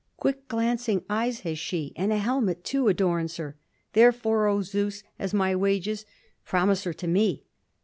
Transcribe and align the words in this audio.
Quick 0.17 0.47
glancing 0.47 1.03
eyes 1.11 1.41
has 1.41 1.59
she, 1.59 1.93
and 1.95 2.11
a 2.11 2.17
helmet, 2.17 2.63
too, 2.63 2.87
adorns 2.87 3.37
her. 3.37 3.55
Therefore, 3.93 4.47
oh 4.47 4.63
Zeus, 4.63 5.03
as 5.19 5.31
my 5.31 5.55
wages, 5.55 6.07
promise 6.43 6.85
her 6.85 6.93
to 6.93 7.07
me." 7.07 7.43